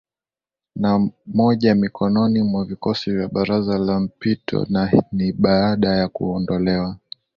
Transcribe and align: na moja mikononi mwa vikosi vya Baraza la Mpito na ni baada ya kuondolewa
na 0.75 1.09
moja 1.25 1.75
mikononi 1.75 2.41
mwa 2.43 2.65
vikosi 2.65 3.11
vya 3.11 3.27
Baraza 3.27 3.77
la 3.77 3.99
Mpito 3.99 4.65
na 4.69 4.91
ni 5.11 5.31
baada 5.33 5.89
ya 5.89 6.07
kuondolewa 6.07 6.97